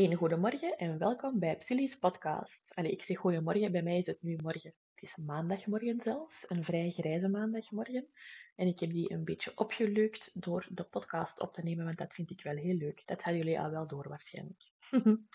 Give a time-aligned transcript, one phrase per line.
[0.00, 2.72] Een goedemorgen en welkom bij Psylli's podcast.
[2.74, 4.74] Allee, ik zeg goedemorgen, bij mij is het nu morgen.
[4.94, 8.06] Het is maandagmorgen zelfs, een vrij grijze maandagmorgen.
[8.56, 12.14] En ik heb die een beetje opgeleukt door de podcast op te nemen, want dat
[12.14, 13.02] vind ik wel heel leuk.
[13.06, 14.62] Dat hadden jullie al wel door waarschijnlijk.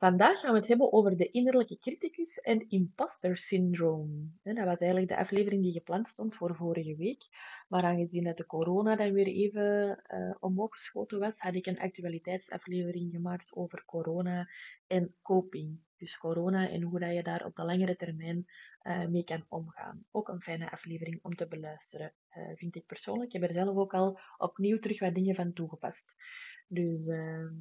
[0.00, 4.38] Vandaag gaan we het hebben over de innerlijke criticus en imposter syndroom.
[4.42, 7.28] Dat was eigenlijk de aflevering die gepland stond voor vorige week.
[7.68, 11.78] Maar aangezien dat de corona dan weer even uh, omhoog geschoten was, had ik een
[11.80, 14.48] actualiteitsaflevering gemaakt over corona
[14.86, 15.78] en coping.
[15.96, 18.46] Dus corona en hoe dat je daar op de langere termijn
[18.82, 20.04] uh, mee kan omgaan.
[20.10, 23.32] Ook een fijne aflevering om te beluisteren, uh, vind ik persoonlijk.
[23.32, 26.16] Ik heb er zelf ook al opnieuw terug wat dingen van toegepast.
[26.68, 27.54] Dus ehm,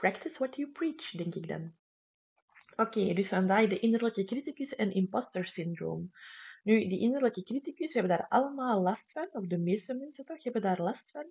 [0.00, 1.72] Practice what you preach, denk ik dan.
[2.76, 6.10] Oké, dus vandaag de innerlijke criticus en imposter syndroom.
[6.62, 10.42] Nu, die innerlijke criticus, we hebben daar allemaal last van, of de meeste mensen toch,
[10.44, 11.26] hebben daar last van.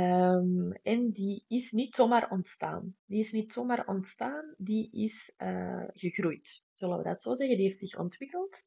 [0.00, 2.96] Um, en die is niet zomaar ontstaan.
[3.06, 6.64] Die is niet zomaar ontstaan, die is uh, gegroeid.
[6.72, 7.56] Zullen we dat zo zeggen?
[7.56, 8.62] Die heeft zich ontwikkeld.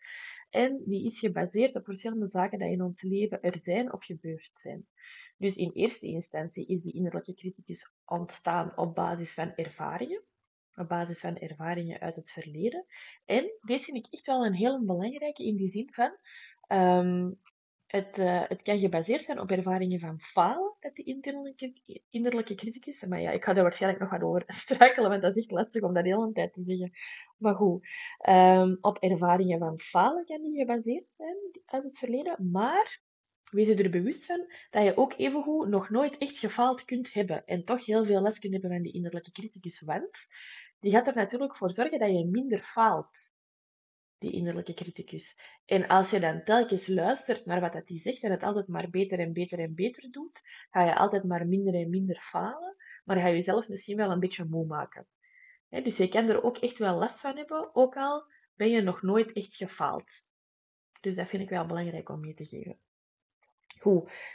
[0.49, 4.51] En die is gebaseerd op verschillende zaken die in ons leven er zijn of gebeurd
[4.53, 4.87] zijn.
[5.41, 10.23] Dus in eerste instantie is die innerlijke criticus ontstaan op basis van ervaringen,
[10.75, 12.85] op basis van ervaringen uit het verleden.
[13.25, 16.17] En deze vind ik echt wel een heel belangrijke in die zin van,
[16.67, 17.39] um,
[17.87, 21.73] het, uh, het kan gebaseerd zijn op ervaringen van falen, dat die innerlijke,
[22.09, 23.05] innerlijke criticus.
[23.05, 25.81] Maar ja, ik ga er waarschijnlijk nog wat over struikelen, want dat is echt lastig
[25.81, 26.91] om dat de hele tijd te zeggen.
[27.37, 27.87] Maar goed,
[28.29, 33.01] um, op ervaringen van falen kan die gebaseerd zijn uit het verleden, maar
[33.51, 37.45] Wees je er bewust van dat je ook evengoed nog nooit echt gefaald kunt hebben
[37.45, 40.27] en toch heel veel les kunt hebben van die innerlijke criticus, want
[40.79, 43.33] die gaat er natuurlijk voor zorgen dat je minder faalt,
[44.17, 45.39] die innerlijke criticus.
[45.65, 49.19] En als je dan telkens luistert naar wat die zegt en het altijd maar beter
[49.19, 53.27] en beter en beter doet, ga je altijd maar minder en minder falen, maar ga
[53.27, 55.07] je jezelf misschien wel een beetje moe maken.
[55.69, 58.23] dus je kan er ook echt wel last van hebben, ook al
[58.55, 60.11] ben je nog nooit echt gefaald.
[61.01, 62.79] Dus dat vind ik wel belangrijk om mee te geven.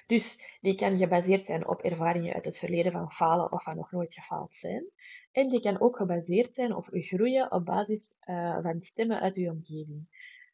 [0.06, 3.90] Dus die kan gebaseerd zijn op ervaringen uit het verleden van falen of van nog
[3.90, 4.90] nooit gefaald zijn.
[5.32, 9.50] En die kan ook gebaseerd zijn of groeien op basis uh, van stemmen uit uw
[9.50, 10.08] omgeving.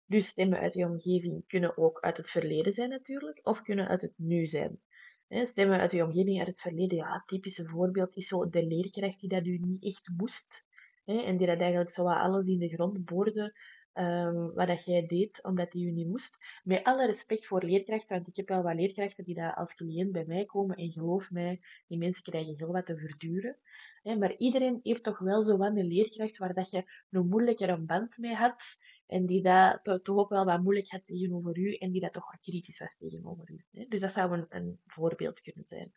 [0.06, 4.02] Dus stemmen uit uw omgeving kunnen ook uit het verleden zijn natuurlijk, of kunnen uit
[4.02, 4.80] het nu zijn.
[5.28, 9.20] Stemmen uit uw omgeving uit het verleden, ja, het typische voorbeeld is zo de leerkracht
[9.20, 10.66] die dat u niet echt moest.
[11.04, 13.54] En die dat eigenlijk zo alles in de grond boorde
[13.94, 16.44] um, wat dat jij deed, omdat die je niet moest.
[16.64, 20.12] Met alle respect voor leerkrachten, want ik heb wel wat leerkrachten die daar als cliënt
[20.12, 20.76] bij mij komen.
[20.76, 23.58] En geloof mij, die mensen krijgen heel wat te verduren.
[24.02, 28.34] maar iedereen heeft toch wel zo een leerkracht waar dat je een moeilijker band mee
[28.34, 28.78] had.
[29.06, 31.74] En die dat toch ook wel wat moeilijk had tegenover u.
[31.74, 33.86] En die dat toch wat kritisch was tegenover u.
[33.88, 35.92] Dus dat zou een, een voorbeeld kunnen zijn.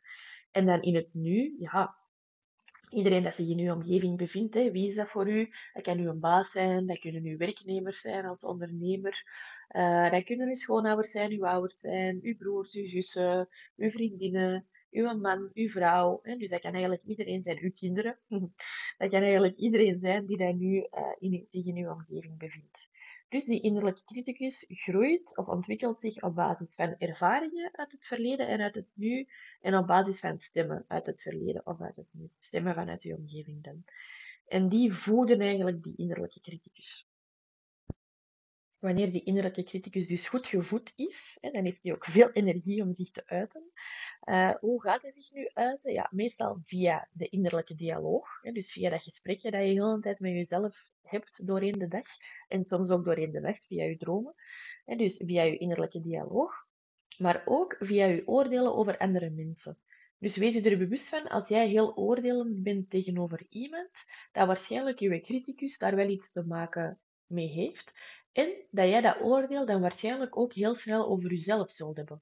[0.51, 1.95] En dan in het nu, ja,
[2.95, 4.53] iedereen dat zich in uw omgeving bevindt.
[4.53, 4.72] Hè.
[4.72, 5.50] Wie is dat voor u?
[5.73, 9.23] Dat kan uw baas zijn, dat kunnen uw werknemers zijn als ondernemer.
[9.72, 14.67] Uh, dat kunnen uw schoonouders zijn, uw ouders zijn, uw broers, uw zussen, uw vriendinnen,
[14.91, 16.19] uw man, uw vrouw.
[16.23, 16.35] Hè.
[16.35, 18.19] Dus dat kan eigenlijk iedereen zijn, uw kinderen.
[18.97, 22.89] dat kan eigenlijk iedereen zijn die dat nu uh, in, zich in uw omgeving bevindt.
[23.30, 28.47] Dus die innerlijke criticus groeit of ontwikkelt zich op basis van ervaringen uit het verleden
[28.47, 29.28] en uit het nu,
[29.62, 32.30] en op basis van stemmen uit het verleden of uit het nu.
[32.40, 33.84] Stemmen vanuit je omgeving dan.
[34.47, 37.08] En die voeden eigenlijk die innerlijke criticus
[38.85, 42.81] wanneer die innerlijke criticus dus goed gevoed is, hè, dan heeft hij ook veel energie
[42.81, 43.72] om zich te uiten.
[44.23, 45.94] Uh, hoe gaat hij zich nu uiten?
[45.94, 48.28] Ja, meestal via de innerlijke dialoog.
[48.41, 51.88] Hè, dus via dat gesprekje dat je de hele tijd met jezelf hebt doorheen de
[51.88, 52.07] dag.
[52.47, 54.34] En soms ook doorheen de nacht via je dromen.
[54.85, 56.53] Hè, dus via je innerlijke dialoog.
[57.18, 59.78] Maar ook via je oordelen over andere mensen.
[60.18, 63.91] Dus wees je er bewust van, als jij heel oordelend bent tegenover iemand,
[64.31, 67.94] dat waarschijnlijk je criticus daar wel iets te maken mee heeft.
[68.35, 72.21] En dat jij dat oordeel dan waarschijnlijk ook heel snel over jezelf zult hebben.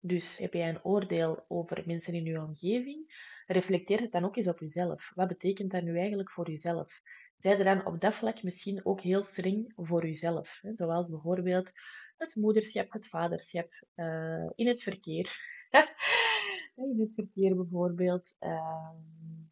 [0.00, 4.48] Dus heb jij een oordeel over mensen in je omgeving, reflecteer het dan ook eens
[4.48, 5.12] op jezelf.
[5.14, 7.00] Wat betekent dat nu eigenlijk voor jezelf?
[7.36, 10.60] Zij er dan op dat vlak misschien ook heel streng voor jezelf.
[10.74, 11.72] Zoals bijvoorbeeld
[12.16, 15.40] het moederschap, het vaderschap, uh, in het verkeer.
[16.92, 18.36] in het verkeer bijvoorbeeld.
[18.40, 18.90] Uh,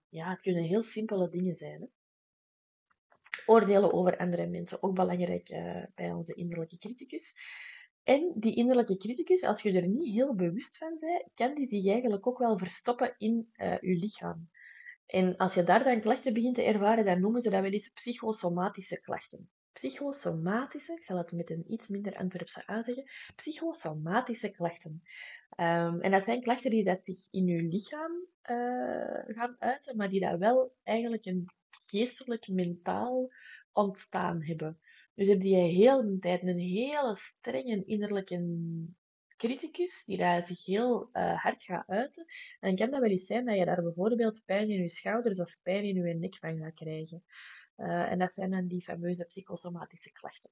[0.08, 1.80] ja, het kunnen heel simpele dingen zijn.
[1.80, 1.86] Hè?
[3.46, 4.82] Oordelen over andere mensen.
[4.82, 7.34] Ook belangrijk uh, bij onze innerlijke criticus.
[8.02, 11.92] En die innerlijke criticus, als je er niet heel bewust van bent, kan die zich
[11.92, 14.48] eigenlijk ook wel verstoppen in uh, je lichaam.
[15.06, 17.88] En als je daar dan klachten begint te ervaren, dan noemen ze dat wel eens
[17.88, 19.50] psychosomatische klachten.
[19.72, 23.04] psychosomatische, ik zal het met een iets minder Antwerpse aanzeggen,
[23.36, 25.02] psychosomatische klachten.
[25.56, 28.12] Um, en dat zijn klachten die dat zich in uw lichaam
[28.50, 31.46] uh, gaan uiten, maar die dat wel eigenlijk een
[31.82, 33.30] geestelijk, mentaal
[33.72, 34.80] ontstaan hebben.
[35.14, 38.64] Dus heb je heel de tijd een hele strenge innerlijke
[39.36, 42.24] criticus die daar zich heel uh, hard gaat uiten.
[42.60, 45.40] En dan kan dat wel eens zijn dat je daar bijvoorbeeld pijn in je schouders
[45.40, 47.24] of pijn in je nek van gaat krijgen.
[47.76, 50.50] Uh, en dat zijn dan die fameuze psychosomatische klachten.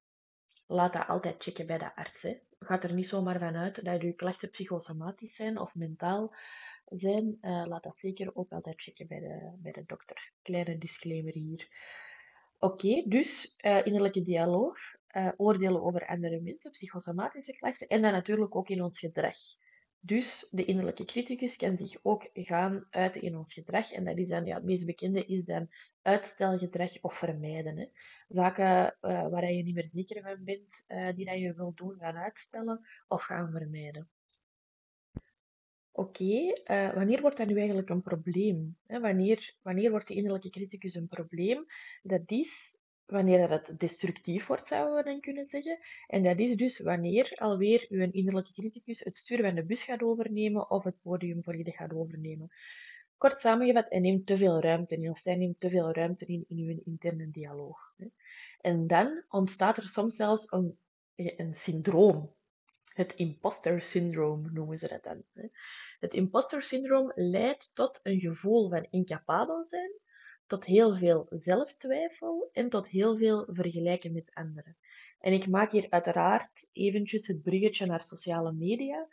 [0.67, 2.21] Laat dat altijd checken bij de arts.
[2.21, 2.37] Hè.
[2.59, 6.35] Gaat er niet zomaar van uit dat je klachten psychosomatisch zijn of mentaal
[6.85, 7.37] zijn.
[7.41, 10.31] Uh, laat dat zeker ook altijd checken bij de, bij de dokter.
[10.41, 11.67] Kleine disclaimer hier.
[12.59, 14.77] Oké, dus uh, innerlijke dialoog,
[15.11, 19.37] uh, oordelen over andere mensen, psychosomatische klachten en dan natuurlijk ook in ons gedrag.
[19.99, 23.91] Dus de innerlijke criticus kan zich ook gaan uiten in ons gedrag.
[23.91, 25.69] En dat is dan, ja, het meest bekende is dan
[26.01, 27.77] uitstelgedrag of vermijden.
[27.77, 27.85] Hè.
[28.27, 30.85] Zaken uh, waar je niet meer zeker van bent,
[31.15, 34.09] die dat je wilt doen, gaan uitstellen of gaan vermijden.
[35.97, 38.77] Oké, okay, wanneer wordt dat nu eigenlijk een probleem?
[38.87, 41.65] Wanneer, wanneer wordt de innerlijke criticus een probleem?
[42.03, 45.79] Dat is wanneer het destructief wordt, zouden we dan kunnen zeggen.
[46.07, 50.01] En dat is dus wanneer alweer uw innerlijke criticus het stuur van de bus gaat
[50.01, 52.49] overnemen of het podium volledig gaat overnemen.
[53.17, 56.45] Kort samengevat, hij neemt te veel ruimte in, of zij neemt te veel ruimte in
[56.47, 57.93] in uw interne dialoog.
[58.61, 60.77] En dan ontstaat er soms zelfs een,
[61.15, 62.33] een syndroom.
[62.95, 65.23] Het imposter syndroom noemen ze dat dan.
[65.99, 69.91] Het imposter syndroom leidt tot een gevoel van incapabel zijn,
[70.47, 74.77] tot heel veel zelftwijfel en tot heel veel vergelijken met anderen.
[75.19, 79.07] En ik maak hier uiteraard eventjes het bruggetje naar sociale media,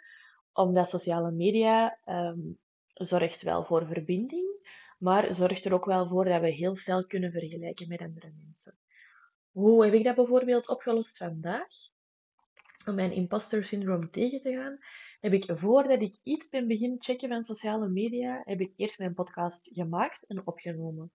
[0.53, 2.59] omdat sociale media um,
[2.93, 7.33] zorgt wel voor verbinding, maar zorgt er ook wel voor dat we heel veel kunnen
[7.33, 8.79] vergelijken met andere mensen.
[9.51, 11.69] Hoe heb ik dat bijvoorbeeld opgelost vandaag?
[12.87, 14.79] Om mijn imposter syndroom tegen te gaan,
[15.21, 19.15] heb ik voordat ik iets ben begin checken van sociale media, heb ik eerst mijn
[19.15, 21.13] podcast gemaakt en opgenomen.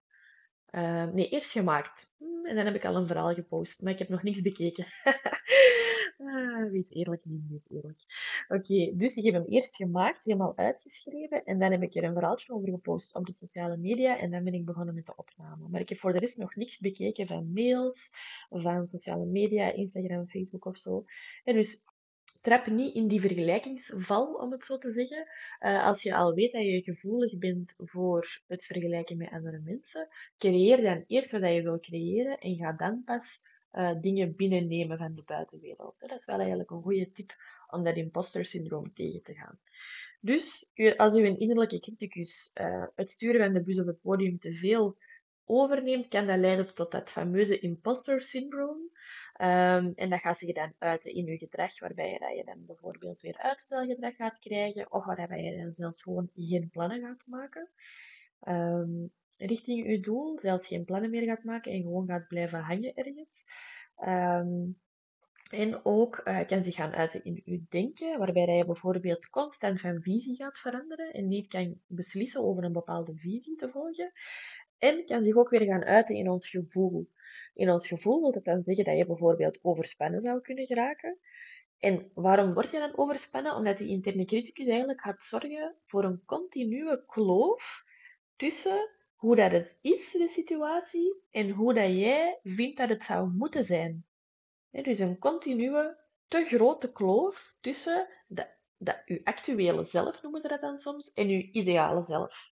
[0.71, 2.09] Uh, nee, eerst gemaakt.
[2.17, 4.85] Hmm, en dan heb ik al een verhaal gepost, maar ik heb nog niks bekeken.
[6.17, 7.99] ah, wie is eerlijk, wie is eerlijk.
[8.47, 11.43] Oké, dus ik heb hem eerst gemaakt, helemaal uitgeschreven.
[11.45, 14.17] En dan heb ik er een verhaaltje over gepost op de sociale media.
[14.17, 15.67] En dan ben ik begonnen met de opname.
[15.67, 18.09] Maar ik heb voor de rest nog niks bekeken van mails,
[18.49, 21.05] van sociale media, Instagram, Facebook of zo.
[21.43, 21.81] En dus
[22.47, 25.27] trap niet in die vergelijkingsval, om het zo te zeggen.
[25.59, 30.07] Uh, als je al weet dat je gevoelig bent voor het vergelijken met andere mensen,
[30.37, 33.41] creëer dan eerst wat je wil creëren en ga dan pas
[33.73, 35.99] uh, dingen binnennemen van de buitenwereld.
[35.99, 37.35] Dat is wel eigenlijk een goede tip
[37.69, 39.59] om dat imposter syndroom tegen te gaan.
[40.19, 44.39] Dus als u een innerlijke criticus uh, het sturen van de bus of het podium
[44.39, 44.97] te veel
[45.45, 48.77] overneemt, kan dat leiden tot dat fameuze imposter syndroom.
[49.41, 53.37] Um, en dat gaat zich dan uiten in je gedrag, waarbij je, dan bijvoorbeeld weer
[53.37, 57.69] uitstelgedrag gaat krijgen, of waarbij je dan zelfs gewoon geen plannen gaat maken.
[58.47, 62.93] Um, richting je doel, zelfs geen plannen meer gaat maken en gewoon gaat blijven hangen
[62.93, 63.43] ergens.
[63.97, 64.79] Um,
[65.49, 70.01] en ook uh, kan zich gaan uiten in je denken, waarbij je bijvoorbeeld constant van
[70.01, 74.11] visie gaat veranderen en niet kan beslissen over een bepaalde visie te volgen.
[74.77, 77.09] En kan zich ook weer gaan uiten in ons gevoel.
[77.57, 81.17] In ons gevoel wil dat dan zeggen dat je bijvoorbeeld overspannen zou kunnen geraken.
[81.77, 83.55] En waarom word je dan overspannen?
[83.55, 87.83] Omdat die interne criticus eigenlijk gaat zorgen voor een continue kloof
[88.35, 93.29] tussen hoe dat het is, de situatie, en hoe dat jij vindt dat het zou
[93.29, 94.05] moeten zijn.
[94.71, 95.95] dus een continue,
[96.27, 101.27] te grote kloof tussen de, de, uw actuele zelf, noemen ze dat dan soms, en
[101.27, 102.51] uw ideale zelf.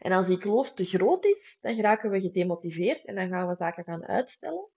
[0.00, 3.54] En als die kloof te groot is, dan raken we gedemotiveerd en dan gaan we
[3.54, 4.68] zaken gaan uitstellen,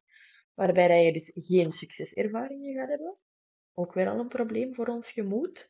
[0.54, 3.18] waarbij je dus geen succeservaringen gaat hebben.
[3.74, 5.70] Ook weer al een probleem voor ons gemoed.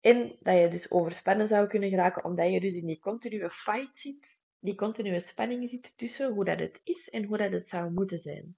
[0.00, 3.98] En dat je dus overspannen zou kunnen geraken, omdat je dus in die continue fight
[3.98, 7.90] zit, die continue spanning zit tussen hoe dat het is en hoe dat het zou
[7.90, 8.56] moeten zijn.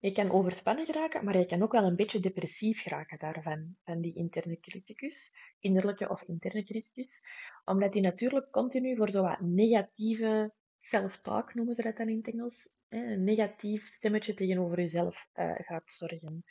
[0.00, 4.00] Je kan overspannen geraken, maar je kan ook wel een beetje depressief geraken daarvan, van
[4.00, 7.24] die interne criticus, innerlijke of interne criticus,
[7.64, 12.76] omdat die natuurlijk continu voor zo'n negatieve self-talk, noemen ze dat dan in het Engels,
[12.88, 16.44] een negatief stemmetje tegenover jezelf uh, gaat zorgen.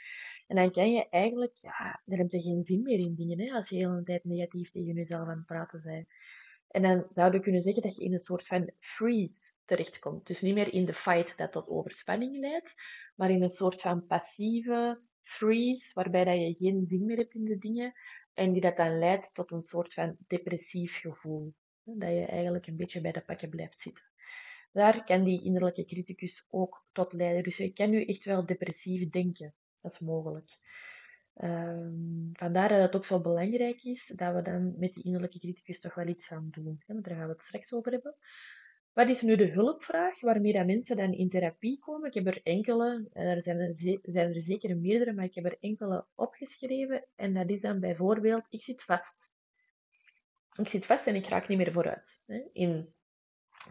[0.47, 3.53] En dan kan je eigenlijk, ja, dan heb je geen zin meer in dingen, hè,
[3.53, 6.07] als je de hele tijd negatief tegen jezelf aan het praten bent.
[6.67, 10.27] En dan zouden we kunnen zeggen dat je in een soort van freeze terechtkomt.
[10.27, 12.75] Dus niet meer in de fight dat tot overspanning leidt,
[13.15, 17.45] maar in een soort van passieve freeze, waarbij dat je geen zin meer hebt in
[17.45, 17.93] de dingen
[18.33, 21.53] en die dat dan leidt tot een soort van depressief gevoel.
[21.83, 24.05] Dat je eigenlijk een beetje bij de pakken blijft zitten.
[24.71, 27.43] daar kan die innerlijke criticus ook tot leiden.
[27.43, 29.53] Dus je kan nu echt wel depressief denken.
[29.81, 30.57] Dat is mogelijk.
[31.43, 35.79] Um, vandaar dat het ook zo belangrijk is dat we dan met die innerlijke criticus
[35.79, 36.83] toch wel iets gaan doen.
[36.85, 38.15] Daar gaan we het straks over hebben.
[38.93, 42.07] Wat is nu de hulpvraag waarmee dat mensen dan in therapie komen?
[42.07, 45.57] Ik heb er enkele, er zijn er, zijn er zeker meerdere, maar ik heb er
[45.59, 47.05] enkele opgeschreven.
[47.15, 49.33] En dat is dan bijvoorbeeld, ik zit vast.
[50.59, 52.23] Ik zit vast en ik raak niet meer vooruit.
[52.53, 52.93] In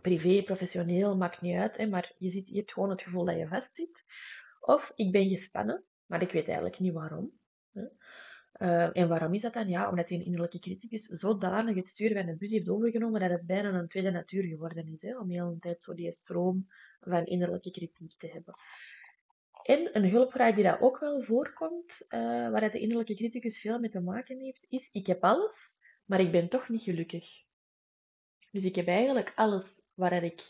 [0.02, 3.48] privé, professioneel, maakt niet uit, maar je, zit, je hebt gewoon het gevoel dat je
[3.48, 4.04] vastzit.
[4.60, 7.32] Of ik ben gespannen, maar ik weet eigenlijk niet waarom.
[8.58, 9.68] Uh, en waarom is dat dan?
[9.68, 13.46] Ja, omdat die innerlijke criticus zodanig het stuur van de bus heeft overgenomen dat het
[13.46, 15.02] bijna een tweede natuur geworden is.
[15.02, 16.66] Hè, om heel een tijd zo die stroom
[17.00, 18.54] van innerlijke kritiek te hebben.
[19.62, 23.90] En een hulpvraag die dat ook wel voorkomt, uh, waar de innerlijke criticus veel mee
[23.90, 27.44] te maken heeft, is: Ik heb alles, maar ik ben toch niet gelukkig.
[28.50, 30.42] Dus ik heb eigenlijk alles waar ik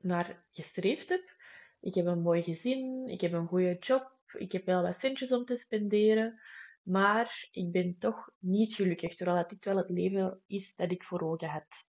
[0.00, 1.36] naar gestreefd heb.
[1.80, 5.32] Ik heb een mooi gezin, ik heb een goede job, ik heb wel wat centjes
[5.32, 6.40] om te spenderen.
[6.84, 11.20] Maar ik ben toch niet gelukkig, terwijl dit wel het leven is dat ik voor
[11.20, 11.86] ogen had.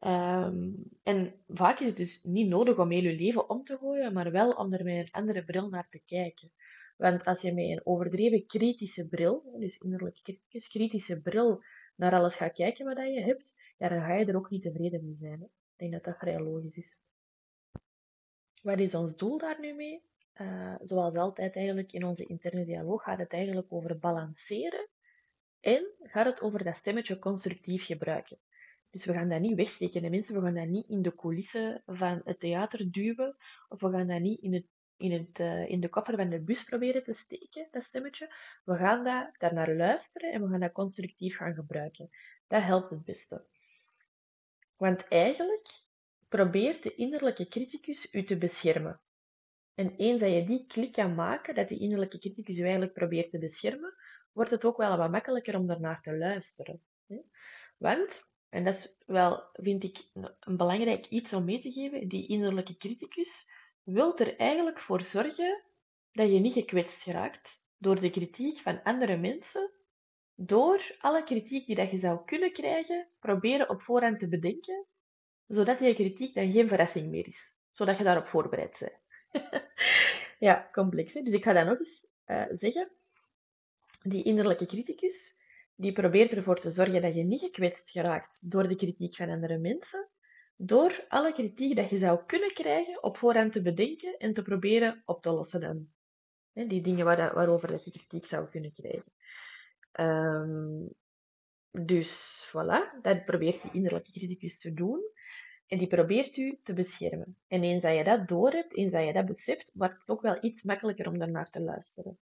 [0.00, 4.12] Um, en vaak is het dus niet nodig om heel je leven om te gooien,
[4.12, 6.52] maar wel om er met een andere bril naar te kijken.
[6.96, 11.62] Want als je met een overdreven kritische bril, dus innerlijk kritische bril,
[11.96, 15.04] naar alles gaat kijken wat je hebt, ja, dan ga je er ook niet tevreden
[15.04, 15.42] mee zijn.
[15.42, 17.02] Ik denk dat dat vrij logisch is.
[18.62, 20.07] Wat is ons doel daar nu mee?
[20.40, 24.88] Uh, zoals altijd eigenlijk in onze interne dialoog gaat het eigenlijk over balanceren
[25.60, 28.38] en gaat het over dat stemmetje constructief gebruiken.
[28.90, 30.02] Dus we gaan dat niet wegsteken.
[30.02, 33.36] De mensen, we gaan dat niet in de coulissen van het theater duwen,
[33.68, 34.64] of we gaan dat niet in, het,
[34.96, 38.34] in, het, uh, in de koffer van de bus proberen te steken, dat stemmetje.
[38.64, 42.10] We gaan daar naar luisteren en we gaan dat constructief gaan gebruiken.
[42.46, 43.44] Dat helpt het beste.
[44.76, 45.66] Want eigenlijk
[46.28, 49.00] probeert de innerlijke criticus u te beschermen.
[49.78, 53.30] En eens dat je die klik kan maken, dat die innerlijke criticus je eigenlijk probeert
[53.30, 53.94] te beschermen,
[54.32, 56.82] wordt het ook wel wat makkelijker om daarnaar te luisteren.
[57.76, 62.28] Want, en dat is wel, vind ik, een belangrijk iets om mee te geven, die
[62.28, 63.50] innerlijke criticus
[63.82, 65.64] wil er eigenlijk voor zorgen
[66.12, 69.72] dat je niet gekwetst raakt door de kritiek van andere mensen,
[70.34, 74.86] door alle kritiek die dat je zou kunnen krijgen, proberen op voorhand te bedenken,
[75.46, 79.06] zodat die kritiek dan geen verrassing meer is, zodat je daarop voorbereid bent.
[80.48, 81.14] ja, complex.
[81.14, 81.22] Hè?
[81.22, 82.90] Dus ik ga dat nog eens uh, zeggen.
[84.02, 85.40] Die innerlijke criticus,
[85.74, 89.58] die probeert ervoor te zorgen dat je niet gekwetst geraakt door de kritiek van andere
[89.58, 90.08] mensen,
[90.56, 95.02] door alle kritiek dat je zou kunnen krijgen op voorhand te bedenken en te proberen
[95.04, 95.92] op te lossen.
[96.52, 99.12] Hè, die dingen waar, waarover dat je kritiek zou kunnen krijgen.
[99.92, 100.94] Um,
[101.70, 105.00] dus voilà, dat probeert die innerlijke criticus te doen.
[105.68, 107.36] En die probeert u te beschermen.
[107.48, 110.22] En eens dat je dat door hebt, eens dat je dat beseft, wordt het ook
[110.22, 112.18] wel iets makkelijker om daarnaar te luisteren.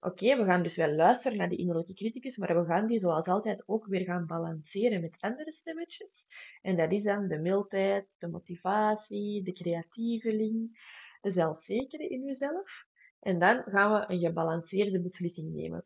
[0.00, 3.26] Oké, we gaan dus wel luisteren naar die innerlijke criticus, maar we gaan die zoals
[3.26, 6.26] altijd ook weer gaan balanceren met andere stemmetjes.
[6.62, 10.78] En dat is dan de mildheid, de motivatie, de creatieveling,
[11.20, 12.86] de zelfzekere in uzelf.
[13.20, 15.84] En dan gaan we een gebalanceerde beslissing nemen.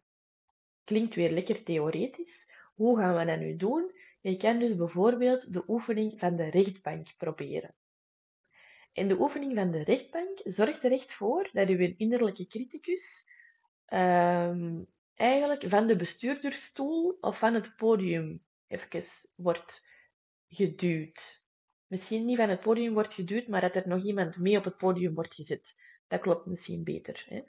[0.85, 2.51] Klinkt weer lekker theoretisch.
[2.75, 3.93] Hoe gaan we dat nu doen?
[4.21, 7.75] Je kan dus bijvoorbeeld de oefening van de rechtbank proberen.
[8.93, 13.27] En de oefening van de rechtbank zorgt er echt voor dat uw innerlijke criticus
[13.93, 19.05] um, eigenlijk van de bestuurdersstoel of van het podium even
[19.37, 19.89] wordt
[20.49, 21.47] geduwd.
[21.87, 24.77] Misschien niet van het podium wordt geduwd, maar dat er nog iemand mee op het
[24.77, 25.75] podium wordt gezet.
[26.07, 27.25] Dat klopt misschien beter.
[27.29, 27.43] Hè?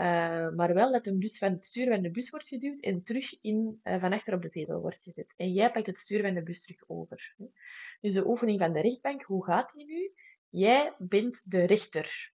[0.00, 3.02] Uh, maar wel dat hem dus van het stuur van de bus wordt geduwd en
[3.02, 5.34] terug in, uh, van achter op de zetel wordt gezet.
[5.36, 7.34] En jij pakt het stuur van de bus terug over.
[8.00, 10.12] Dus de oefening van de rechtbank, hoe gaat die nu?
[10.48, 12.32] Jij bent de rechter.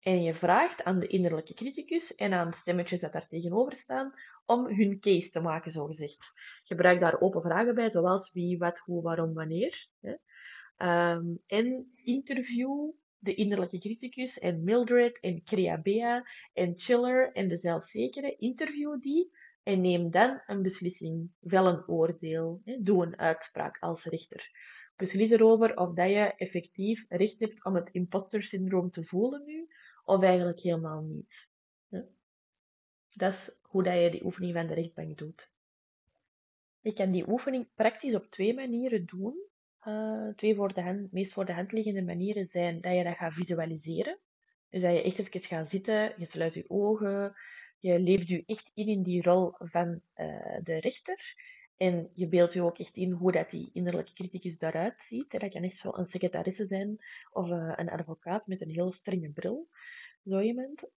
[0.00, 4.14] En je vraagt aan de innerlijke criticus en aan de stemmetjes dat daar tegenover staan
[4.46, 6.40] om hun case te maken, zogezegd.
[6.64, 9.86] Gebruik daar open vragen bij, zoals wie, wat, hoe, waarom, wanneer.
[10.76, 18.36] Um, en interview de innerlijke criticus en Mildred en Creabea en Chiller en de zelfzekere,
[18.36, 19.30] interview die
[19.62, 24.50] en neem dan een beslissing, wel een oordeel, doe een uitspraak als rechter.
[24.96, 29.68] Beslis erover of dat je effectief recht hebt om het imposter syndroom te voelen nu,
[30.04, 31.50] of eigenlijk helemaal niet.
[33.08, 35.50] Dat is hoe dat je die oefening van de rechtbank doet.
[36.80, 39.47] Je kan die oefening praktisch op twee manieren doen.
[39.84, 43.16] Uh, twee voor de hand, meest voor de hand liggende manieren zijn dat je dat
[43.16, 44.18] gaat visualiseren.
[44.70, 47.34] Dus dat je echt even gaat zitten, je sluit je ogen,
[47.78, 51.36] je leeft je echt in in die rol van uh, de rechter.
[51.78, 55.30] En je beeldt je ook echt in hoe dat die innerlijke criticus daaruit ziet.
[55.30, 56.96] Dat kan echt zo een secretaresse zijn
[57.32, 59.68] of eh, een advocaat met een heel strenge bril.
[60.26, 60.38] Zo.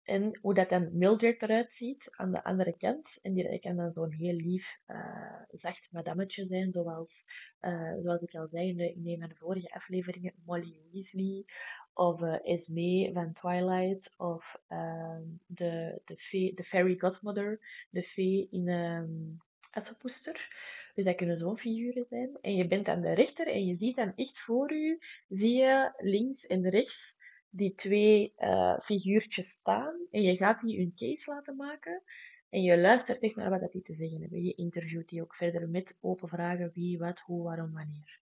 [0.03, 3.19] En hoe dat dan Mildred eruit ziet aan de andere kant.
[3.21, 6.71] En die kan dan zo'n heel lief, uh, zacht madametje zijn.
[6.71, 7.25] Zoals,
[7.61, 10.33] uh, zoals ik al zei in, de, in de vorige afleveringen.
[10.45, 11.45] Molly Weasley.
[11.93, 14.13] Of Esme van Twilight.
[14.17, 17.59] Of ehm, de, de, fee, de Fairy Godmother.
[17.89, 18.67] De fee in...
[18.67, 19.39] Um,
[19.71, 20.47] Assepoester.
[20.95, 22.37] Dus dat kunnen zo'n figuren zijn.
[22.41, 25.93] En je bent aan de rechter en je ziet dan echt voor je, zie je
[25.97, 27.17] links en rechts
[27.51, 29.95] die twee uh, figuurtjes staan.
[30.11, 32.03] En je gaat die hun case laten maken.
[32.49, 34.43] En je luistert echt naar wat dat die te zeggen hebben.
[34.43, 38.19] Je interviewt die ook verder met open vragen wie, wat, hoe, waarom, wanneer.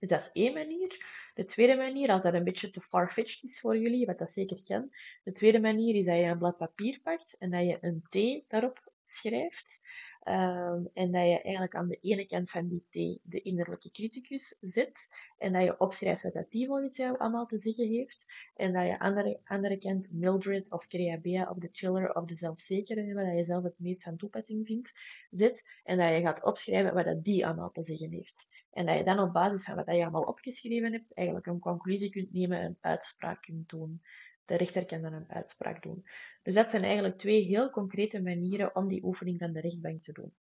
[0.00, 1.06] Dus dat is één manier.
[1.34, 4.62] De tweede manier, als dat een beetje te farfetched is voor jullie, wat dat zeker
[4.64, 4.90] kan.
[5.22, 8.44] De tweede manier is dat je een blad papier pakt en dat je een T
[8.50, 9.80] daarop schrijft.
[10.28, 14.56] Um, en dat je eigenlijk aan de ene kant van die T de innerlijke criticus
[14.60, 15.08] zet.
[15.38, 18.32] En dat je opschrijft wat dat die volgens jou allemaal te zeggen heeft.
[18.56, 22.34] En dat je aan de andere kant Mildred of Creabea of de chiller of de
[22.34, 24.92] zelfzekere, waar je zelf het meest van toepassing vindt,
[25.30, 25.64] zet.
[25.84, 28.48] En dat je gaat opschrijven wat dat die allemaal te zeggen heeft.
[28.72, 32.10] En dat je dan op basis van wat je allemaal opgeschreven hebt, eigenlijk een conclusie
[32.10, 34.02] kunt nemen, een uitspraak kunt doen.
[34.44, 36.06] De rechter kan dan een uitspraak doen.
[36.42, 40.12] Dus dat zijn eigenlijk twee heel concrete manieren om die oefening van de rechtbank te
[40.12, 40.32] doen.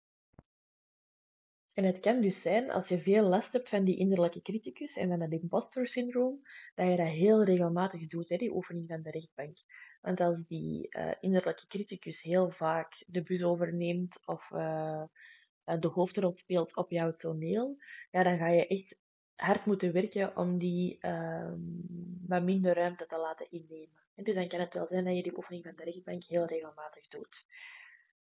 [1.73, 5.09] En het kan dus zijn, als je veel last hebt van die innerlijke criticus en
[5.09, 6.41] van dat imposter syndroom,
[6.75, 9.57] dat je dat heel regelmatig doet, hè, die oefening van de rechtbank.
[10.01, 15.03] Want als die uh, innerlijke criticus heel vaak de bus overneemt of uh,
[15.79, 17.77] de hoofdrol speelt op jouw toneel,
[18.11, 19.01] ja, dan ga je echt
[19.35, 21.51] hard moeten werken om die uh,
[22.27, 24.01] wat minder ruimte te laten innemen.
[24.15, 26.45] En dus dan kan het wel zijn dat je die oefening van de rechtbank heel
[26.45, 27.45] regelmatig doet.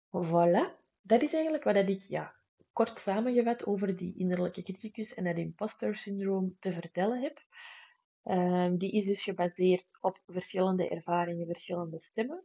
[0.06, 2.34] Voilà, dat is eigenlijk wat ik ja,
[2.72, 7.42] kort samengevat over die innerlijke criticus en het imposter syndroom te vertellen heb.
[8.24, 12.44] Um, die is dus gebaseerd op verschillende ervaringen, verschillende stemmen.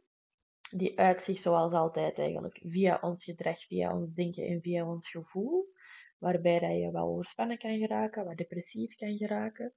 [0.70, 5.10] Die uit zich zoals altijd eigenlijk via ons gedrag, via ons denken en via ons
[5.10, 5.72] gevoel
[6.18, 9.72] waarbij dat je wel overspannen kan geraken, wat depressief kan geraken.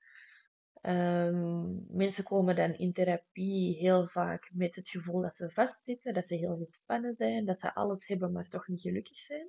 [0.81, 6.27] Um, mensen komen dan in therapie heel vaak met het gevoel dat ze vastzitten, dat
[6.27, 9.47] ze heel gespannen zijn, dat ze alles hebben, maar toch niet gelukkig zijn.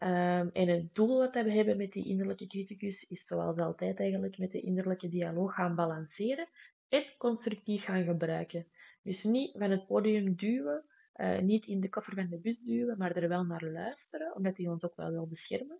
[0.00, 4.38] Um, en het doel wat we hebben met die innerlijke criticus is zoals altijd eigenlijk
[4.38, 6.46] met de innerlijke dialoog gaan balanceren
[6.88, 8.66] en constructief gaan gebruiken.
[9.02, 10.84] Dus niet van het podium duwen,
[11.16, 14.56] uh, niet in de koffer van de bus duwen, maar er wel naar luisteren, omdat
[14.56, 15.78] die ons ook wel wil beschermen.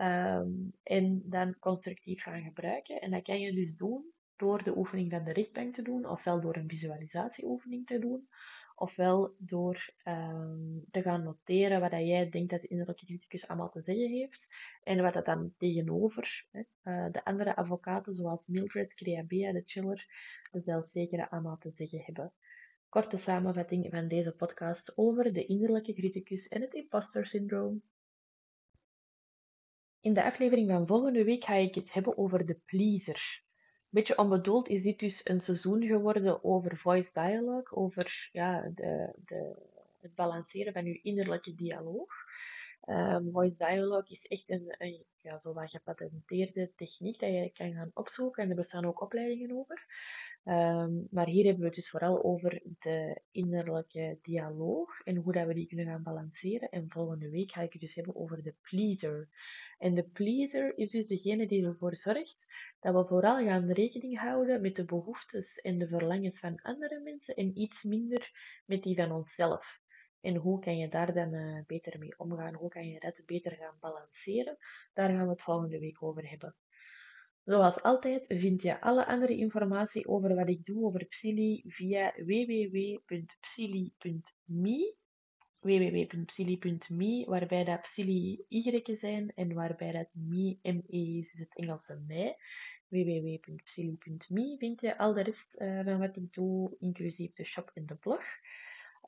[0.00, 3.00] Um, en dan constructief gaan gebruiken.
[3.00, 6.40] En dat kan je dus doen door de oefening van de rechtbank te doen, ofwel
[6.40, 8.28] door een visualisatieoefening te doen,
[8.74, 13.80] ofwel door um, te gaan noteren wat jij denkt dat de innerlijke criticus allemaal te
[13.80, 19.52] zeggen heeft, en wat dat dan tegenover hè, uh, de andere advocaten, zoals Mildred, Creabea,
[19.52, 20.06] de chiller,
[20.50, 22.32] de zelfzekere, allemaal te zeggen hebben.
[22.88, 27.82] Korte samenvatting van deze podcast over de innerlijke criticus en het imposter syndroom.
[30.04, 33.42] In de aflevering van volgende week ga ik het hebben over de pleaser.
[33.88, 39.56] Beetje onbedoeld is dit dus een seizoen geworden over voice dialogue, over ja, de, de,
[40.00, 42.12] het balanceren van uw innerlijke dialoog.
[42.86, 47.72] Um, voice dialogue is echt een, een ja, zo wat gepatenteerde techniek dat je kan
[47.72, 49.86] gaan opzoeken en er bestaan ook opleidingen over.
[50.44, 55.46] Um, maar hier hebben we het dus vooral over de innerlijke dialoog en hoe dat
[55.46, 56.68] we die kunnen gaan balanceren.
[56.68, 59.28] En volgende week ga ik het dus hebben over de pleaser.
[59.78, 62.46] En de pleaser is dus degene die ervoor zorgt
[62.80, 67.34] dat we vooral gaan rekening houden met de behoeftes en de verlangens van andere mensen
[67.34, 68.30] en iets minder
[68.66, 69.82] met die van onszelf.
[70.24, 72.54] En hoe kan je daar dan uh, beter mee omgaan?
[72.54, 74.56] Hoe kan je dat beter gaan balanceren?
[74.92, 76.54] Daar gaan we het volgende week over hebben.
[77.44, 83.02] Zoals altijd vind je alle andere informatie over wat ik doe over Psyli via www.psyli.me
[85.64, 92.02] www.psyli.me, waarbij dat Psyli Y zijn en waarbij dat me, ME is, dus het Engelse
[92.06, 92.36] mij.
[92.88, 97.86] www.psyli.me vind je al de rest uh, van wat ik doe, inclusief de shop en
[97.86, 98.22] de blog.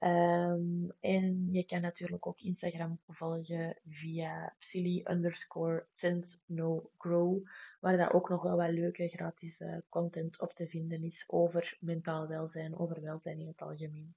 [0.00, 7.46] Um, en je kan natuurlijk ook Instagram volgen via psyli underscore sense no grow,
[7.80, 11.76] waar daar ook nog wel wat leuke gratis uh, content op te vinden is over
[11.80, 14.14] mentaal welzijn, over welzijn in het algemeen.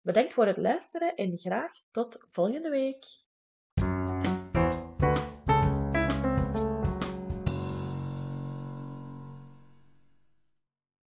[0.00, 3.21] Bedankt voor het luisteren en graag tot volgende week.